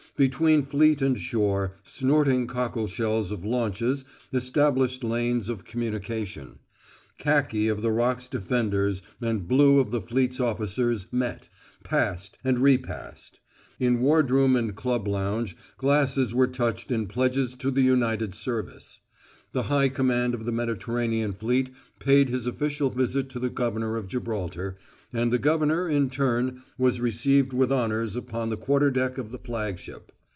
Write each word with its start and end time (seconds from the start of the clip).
Between 0.17 0.63
fleet 0.65 1.01
and 1.01 1.17
shore 1.17 1.77
snorting 1.83 2.45
cockleshells 2.45 3.31
of 3.31 3.43
launches 3.45 4.03
established 4.33 5.03
lanes 5.05 5.47
of 5.49 5.63
communication; 5.65 6.59
khaki 7.17 7.67
of 7.69 7.81
the 7.81 7.91
Rock's 7.93 8.27
defenders 8.27 9.01
and 9.21 9.47
blue 9.47 9.79
of 9.79 9.89
the 9.89 10.01
fleet's 10.01 10.39
officers 10.41 11.07
met, 11.11 11.47
passed, 11.83 12.37
and 12.43 12.59
repassed. 12.59 13.39
In 13.79 13.99
wardroom 14.01 14.55
and 14.57 14.75
club 14.75 15.07
lounge 15.07 15.55
glasses 15.77 16.35
were 16.35 16.45
touched 16.45 16.91
in 16.91 17.07
pledges 17.07 17.55
to 17.55 17.71
the 17.71 17.81
united 17.81 18.35
service. 18.35 18.99
The 19.53 19.63
high 19.63 19.89
commander 19.89 20.37
of 20.37 20.45
the 20.45 20.51
Mediterranean 20.53 21.31
fleet 21.33 21.71
paid 21.99 22.29
his 22.29 22.45
official 22.47 22.89
visit 22.89 23.27
to 23.31 23.39
the 23.39 23.49
governor 23.49 23.95
of 23.97 24.07
Gibraltar, 24.07 24.77
and 25.13 25.33
the 25.33 25.37
governor, 25.37 25.89
in, 25.89 26.09
turn, 26.09 26.63
was 26.77 27.01
received 27.01 27.51
with 27.51 27.69
honors 27.69 28.15
upon 28.15 28.49
the 28.49 28.55
quarterdeck 28.55 29.17
of 29.17 29.29
the 29.31 29.37
flagship. 29.39 30.13